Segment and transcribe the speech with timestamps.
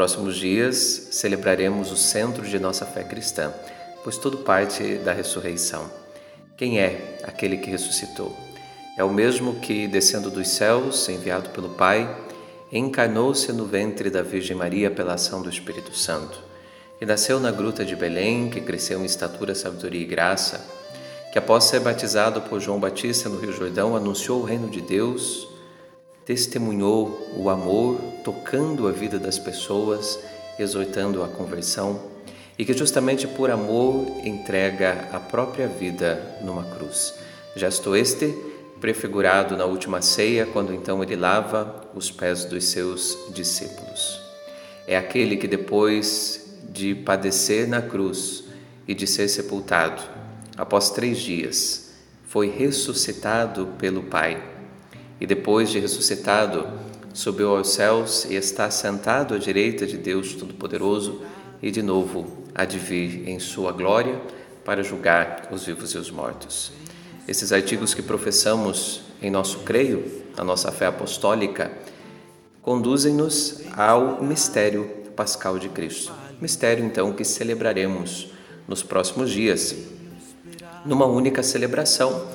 [0.00, 3.52] próximos dias celebraremos o centro de nossa fé cristã,
[4.02, 5.90] pois tudo parte da ressurreição.
[6.56, 8.34] Quem é aquele que ressuscitou?
[8.96, 12.16] É o mesmo que, descendo dos céus, enviado pelo Pai,
[12.72, 16.42] encarnou-se no ventre da Virgem Maria pela ação do Espírito Santo,
[16.98, 20.66] e nasceu na gruta de Belém, que cresceu em estatura, sabedoria e graça,
[21.30, 25.49] que após ser batizado por João Batista no Rio Jordão, anunciou o reino de Deus,
[26.24, 30.18] testemunhou o amor, tocando a vida das pessoas,
[30.58, 32.00] exortando a conversão,
[32.58, 37.14] e que justamente por amor entrega a própria vida numa cruz.
[37.56, 38.34] Gesto este
[38.80, 44.20] prefigurado na última ceia, quando então ele lava os pés dos seus discípulos.
[44.86, 48.44] É aquele que depois de padecer na cruz
[48.86, 50.02] e de ser sepultado,
[50.56, 51.92] após três dias,
[52.24, 54.59] foi ressuscitado pelo Pai.
[55.20, 56.66] E depois de ressuscitado,
[57.12, 61.20] subiu aos céus e está sentado à direita de Deus Todo-Poderoso
[61.62, 64.20] e de novo há de vir em sua glória
[64.64, 66.72] para julgar os vivos e os mortos.
[67.28, 71.70] Esses artigos que professamos em nosso creio, na nossa fé apostólica,
[72.62, 76.12] conduzem-nos ao mistério pascal de Cristo.
[76.40, 78.32] Mistério, então, que celebraremos
[78.66, 79.74] nos próximos dias,
[80.86, 82.26] numa única celebração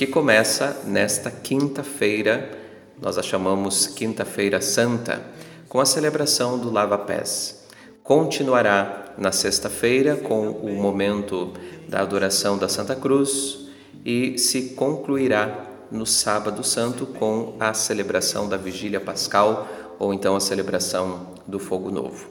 [0.00, 2.58] que começa nesta quinta-feira,
[2.98, 5.20] nós a chamamos Quinta-feira Santa,
[5.68, 7.66] com a celebração do lava-pés.
[8.02, 11.52] Continuará na sexta-feira com o momento
[11.86, 13.68] da adoração da Santa Cruz,
[14.02, 20.40] e se concluirá no Sábado Santo com a celebração da Vigília Pascal ou então a
[20.40, 22.26] celebração do Fogo Novo.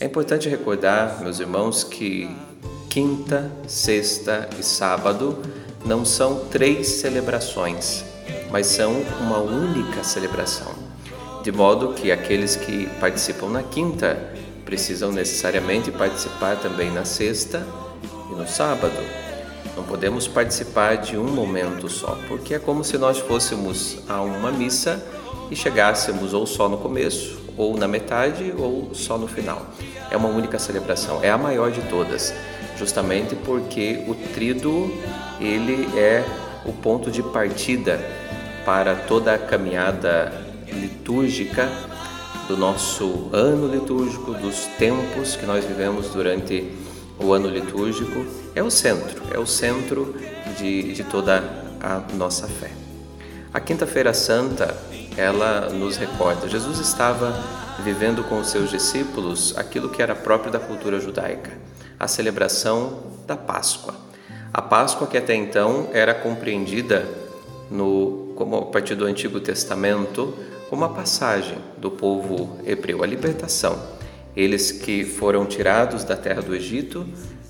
[0.00, 2.28] É importante recordar, meus irmãos, que
[2.90, 5.40] quinta, sexta e sábado
[5.84, 8.04] não são três celebrações,
[8.50, 10.72] mas são uma única celebração.
[11.42, 17.66] De modo que aqueles que participam na quinta precisam necessariamente participar também na sexta
[18.30, 18.98] e no sábado.
[19.74, 24.52] Não podemos participar de um momento só, porque é como se nós fôssemos a uma
[24.52, 25.02] missa
[25.50, 29.66] e chegássemos ou só no começo, ou na metade, ou só no final.
[30.10, 32.32] É uma única celebração, é a maior de todas,
[32.78, 34.90] justamente porque o trido
[35.40, 36.24] ele é
[36.64, 38.00] o ponto de partida
[38.64, 40.32] para toda a caminhada
[40.72, 41.68] litúrgica
[42.46, 46.72] do nosso ano litúrgico, dos tempos que nós vivemos durante
[47.18, 48.24] o ano litúrgico,
[48.54, 50.14] é o centro, é o centro
[50.56, 51.42] de, de toda
[51.80, 52.70] a nossa fé.
[53.52, 54.76] A Quinta-feira Santa,
[55.18, 57.34] ela nos recorda, Jesus estava
[57.84, 61.52] vivendo com os seus discípulos aquilo que era próprio da cultura judaica,
[61.98, 63.94] a celebração da Páscoa.
[64.52, 67.06] A Páscoa que até então era compreendida
[67.70, 70.34] no, como a partir do Antigo Testamento
[70.70, 73.98] como a passagem do povo hebreu, a libertação
[74.38, 77.04] eles que foram tirados da terra do Egito,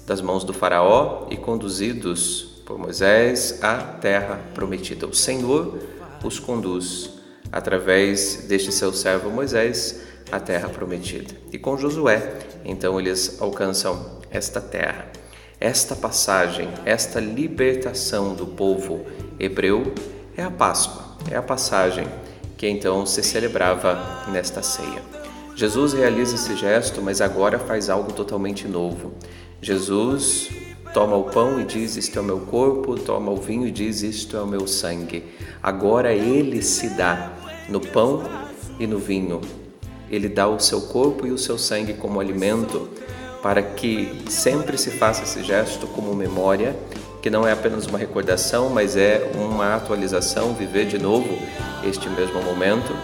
[0.07, 5.07] das mãos do Faraó e conduzidos por Moisés à terra prometida.
[5.07, 5.79] O Senhor
[6.25, 7.11] os conduz
[7.53, 10.01] através deste seu servo Moisés
[10.31, 11.35] à terra prometida.
[11.53, 15.07] E com Josué, então eles alcançam esta terra.
[15.61, 19.05] Esta passagem, esta libertação do povo
[19.41, 19.93] hebreu
[20.37, 22.07] é a Páscoa, é a passagem
[22.57, 25.03] que então se celebrava nesta ceia.
[25.55, 29.13] Jesus realiza esse gesto, mas agora faz algo totalmente novo.
[29.61, 30.49] Jesus
[30.93, 34.03] toma o pão e diz: Isto é o meu corpo, toma o vinho e diz:
[34.03, 35.25] Isto é o meu sangue.
[35.63, 37.33] Agora ele se dá
[37.69, 38.23] no pão
[38.79, 39.41] e no vinho.
[40.11, 42.89] Ele dá o seu corpo e o seu sangue como alimento,
[43.43, 46.75] para que sempre se faça esse gesto como memória,
[47.21, 51.39] que não é apenas uma recordação, mas é uma atualização, viver de novo
[51.85, 52.95] este mesmo momento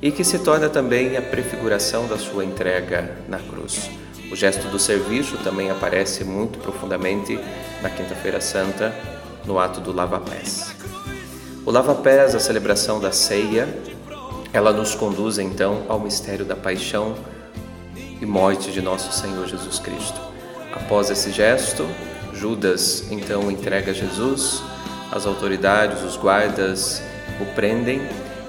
[0.00, 3.90] e que se torna também a prefiguração da sua entrega na cruz.
[4.30, 7.38] O gesto do serviço também aparece muito profundamente
[7.82, 8.94] na Quinta-feira Santa,
[9.46, 10.74] no ato do lava-pés.
[11.64, 13.68] O lava-pés, a celebração da ceia,
[14.52, 17.14] ela nos conduz então ao mistério da paixão
[18.20, 20.20] e morte de nosso Senhor Jesus Cristo.
[20.72, 21.86] Após esse gesto,
[22.34, 24.62] Judas então entrega Jesus,
[25.10, 27.02] as autoridades, os guardas
[27.40, 28.02] o prendem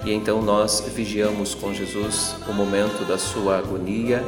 [0.04, 4.24] e então nós vigiamos com Jesus o momento da sua agonia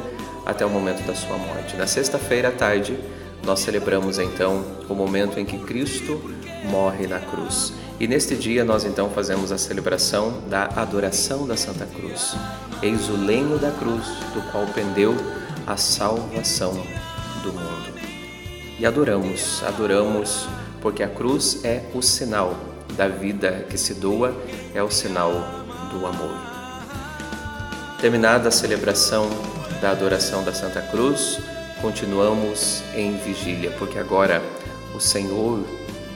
[0.46, 1.76] até o momento da sua morte.
[1.76, 2.98] Na sexta-feira à tarde,
[3.46, 6.22] nós celebramos então o momento em que Cristo
[6.70, 7.74] morre na cruz.
[8.00, 12.36] E neste dia nós então fazemos a celebração da adoração da Santa Cruz.
[12.82, 15.16] Eis o lenho da cruz do qual pendeu
[15.68, 16.74] a salvação
[17.44, 17.94] do mundo.
[18.80, 20.48] E adoramos, adoramos
[20.82, 22.56] porque a cruz é o sinal
[22.98, 24.36] da vida que se doa,
[24.74, 25.32] é o sinal
[25.92, 26.36] do amor.
[28.00, 29.30] Terminada a celebração
[29.82, 31.40] da adoração da Santa Cruz,
[31.82, 34.40] continuamos em vigília, porque agora
[34.96, 35.66] o Senhor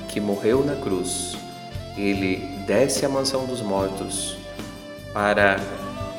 [0.07, 1.35] que morreu na cruz,
[1.97, 4.37] ele desce à mansão dos mortos
[5.11, 5.59] para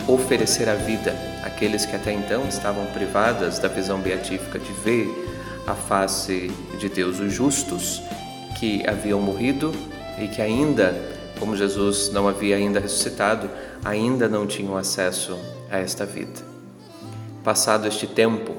[0.08, 1.14] oferecer a vida
[1.44, 5.08] àqueles que até então estavam privadas da visão beatífica de ver
[5.68, 6.50] a face
[6.80, 8.02] de Deus, os justos
[8.58, 9.72] que haviam morrido
[10.18, 10.94] e que ainda,
[11.38, 13.48] como Jesus não havia ainda ressuscitado,
[13.84, 15.38] ainda não tinham acesso
[15.70, 16.55] a esta vida.
[17.46, 18.56] Passado este tempo,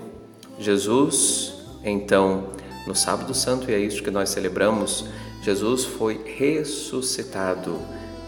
[0.58, 2.52] Jesus, então,
[2.88, 5.04] no Sábado Santo, e é isso que nós celebramos,
[5.42, 7.82] Jesus foi ressuscitado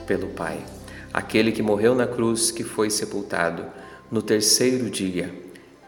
[0.05, 0.59] pelo Pai.
[1.13, 3.67] Aquele que morreu na cruz, que foi sepultado
[4.11, 5.33] no terceiro dia,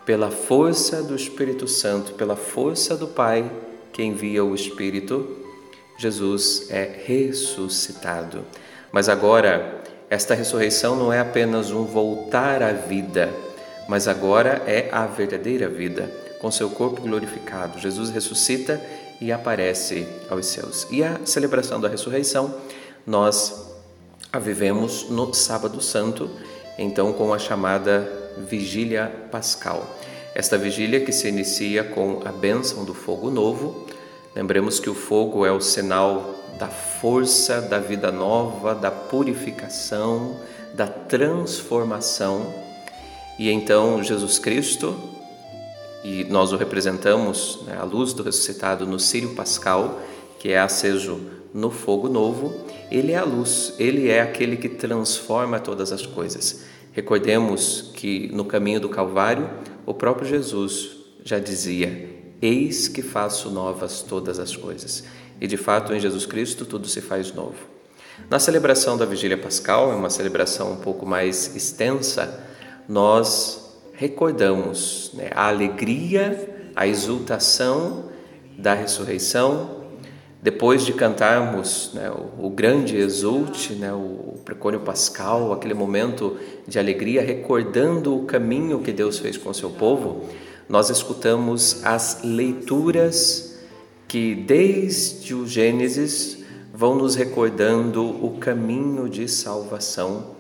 [0.05, 3.51] pela força do Espírito Santo, pela força do Pai
[3.91, 5.35] que envia o Espírito,
[5.97, 8.45] Jesus é ressuscitado.
[8.89, 13.50] Mas agora, esta ressurreição não é apenas um voltar à vida,
[13.91, 16.09] mas agora é a verdadeira vida,
[16.39, 17.77] com seu corpo glorificado.
[17.77, 18.81] Jesus ressuscita
[19.19, 20.87] e aparece aos céus.
[20.89, 22.55] E a celebração da ressurreição,
[23.05, 23.69] nós
[24.31, 26.31] a vivemos no Sábado Santo,
[26.77, 29.85] então com a chamada Vigília Pascal.
[30.33, 33.87] Esta vigília que se inicia com a bênção do fogo novo.
[34.33, 40.37] Lembremos que o fogo é o sinal da força, da vida nova, da purificação,
[40.73, 42.70] da transformação.
[43.41, 44.95] E então Jesus Cristo,
[46.03, 49.99] e nós o representamos né, luz do ressuscitado no Sírio Pascal,
[50.37, 51.19] que é aceso
[51.51, 52.53] no fogo novo,
[52.91, 56.65] ele é a luz, ele é aquele que transforma todas as coisas.
[56.91, 59.49] Recordemos que no caminho do Calvário,
[59.87, 65.03] o próprio Jesus já dizia: Eis que faço novas todas as coisas.
[65.41, 67.57] E de fato, em Jesus Cristo, tudo se faz novo.
[68.29, 72.50] Na celebração da Vigília Pascal, é uma celebração um pouco mais extensa,
[72.87, 78.05] nós recordamos né, a alegria, a exultação
[78.57, 79.81] da ressurreição,
[80.41, 86.37] depois de cantarmos né, o, o, grande exulte, né, o, o precônio pascal, aquele momento
[86.67, 90.25] de alegria, recordando o caminho que Deus fez com o seu povo,
[90.67, 93.59] nós escutamos as leituras
[94.07, 96.39] que desde o Gênesis
[96.73, 100.31] vão nos recordando o caminho de salvação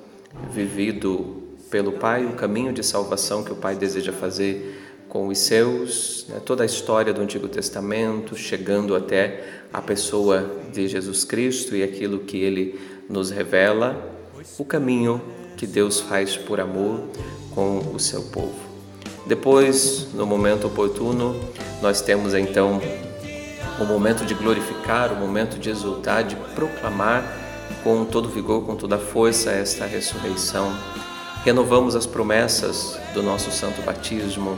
[0.51, 4.77] vivido pelo Pai, o caminho de salvação que o Pai deseja fazer
[5.07, 10.87] com os seus, né, toda a história do Antigo Testamento, chegando até a pessoa de
[10.87, 12.79] Jesus Cristo e aquilo que ele
[13.09, 14.09] nos revela,
[14.57, 15.21] o caminho
[15.57, 17.07] que Deus faz por amor
[17.55, 18.55] com o seu povo.
[19.25, 21.35] Depois, no momento oportuno,
[21.81, 22.81] nós temos então
[23.79, 27.23] o momento de glorificar, o momento de exultar, de proclamar
[27.83, 30.71] com todo vigor, com toda força esta ressurreição.
[31.43, 34.57] Renovamos as promessas do nosso santo batismo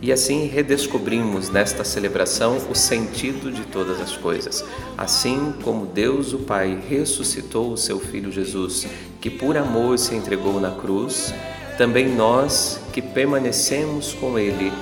[0.00, 4.64] e assim redescobrimos nesta celebração o sentido de todas as coisas.
[4.96, 8.86] Assim como Deus, o Pai, ressuscitou o seu Filho Jesus,
[9.20, 11.34] que por amor se entregou na cruz,
[11.76, 14.72] também nós que permanecemos com Ele,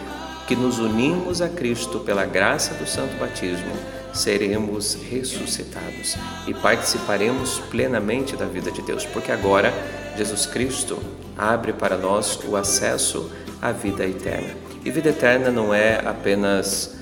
[0.46, 3.72] que nos unimos a Cristo pela graça do Santo Batismo,
[4.12, 9.72] seremos ressuscitados e participaremos plenamente da vida de Deus, porque agora
[10.16, 10.98] Jesus Cristo
[11.40, 13.30] abre para nós o acesso
[13.62, 14.54] à vida eterna.
[14.84, 16.94] E vida eterna não é apenas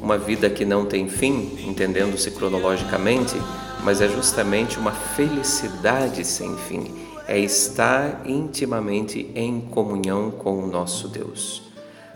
[0.00, 3.34] uma vida que não tem fim, entendendo-se cronologicamente,
[3.82, 7.06] mas é justamente uma felicidade sem fim.
[7.26, 11.62] É estar intimamente em comunhão com o nosso Deus.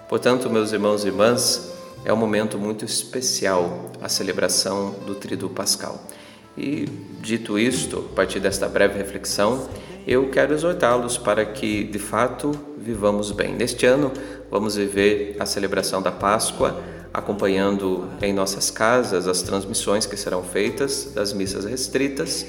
[0.09, 1.73] Portanto, meus irmãos e irmãs,
[2.05, 6.01] é um momento muito especial a celebração do Trido Pascal.
[6.57, 6.87] E
[7.21, 9.69] dito isto, a partir desta breve reflexão,
[10.07, 13.55] eu quero exortá-los para que, de fato, vivamos bem.
[13.55, 14.13] Neste ano,
[14.49, 16.81] vamos viver a celebração da Páscoa,
[17.13, 22.47] acompanhando em nossas casas as transmissões que serão feitas das missas restritas.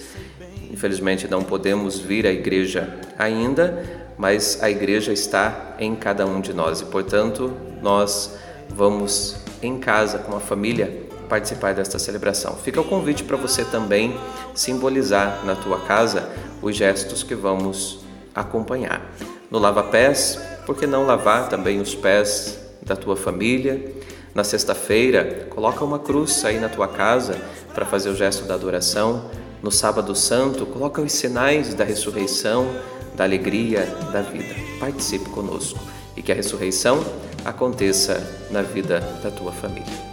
[0.70, 3.84] Infelizmente, não podemos vir à igreja ainda,
[4.18, 8.38] mas a igreja está em cada um de nós e, portanto, nós
[8.70, 12.56] vamos em casa com a família participar desta celebração.
[12.56, 14.18] Fica o convite para você também
[14.54, 16.30] simbolizar na tua casa
[16.62, 18.00] os gestos que vamos
[18.34, 19.02] acompanhar.
[19.50, 23.94] No lava-pés, por que não lavar também os pés da tua família?
[24.36, 27.42] Na sexta-feira, coloca uma cruz aí na tua casa
[27.74, 29.32] para fazer o gesto da adoração.
[29.64, 32.68] No sábado santo, coloca os sinais da ressurreição,
[33.16, 34.56] da alegria, da vida.
[34.80, 35.80] Participe conosco
[36.16, 37.04] e que a ressurreição
[37.44, 40.07] aconteça na vida da tua família.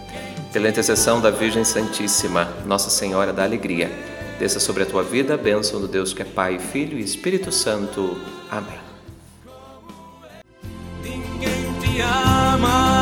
[0.54, 3.90] Pela intercessão da Virgem Santíssima, Nossa Senhora da Alegria,
[4.38, 7.50] desça sobre a tua vida a bênção do Deus que é Pai, Filho e Espírito
[7.50, 8.16] Santo.
[8.48, 8.78] Amém.
[11.02, 12.94] Ninguém te ama.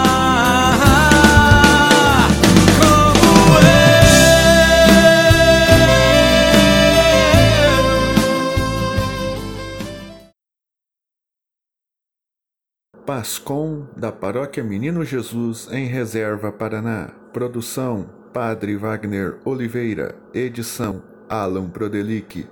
[13.05, 17.22] Pascom da Paróquia Menino Jesus em Reserva Paraná.
[17.33, 20.15] Produção Padre Wagner Oliveira.
[20.35, 22.47] Edição Alan Prodelic.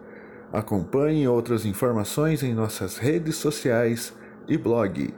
[0.51, 4.15] Acompanhe outras informações em nossas redes sociais
[4.49, 5.15] e blog